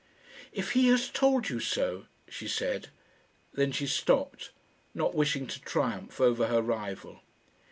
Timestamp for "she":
2.27-2.47, 3.71-3.85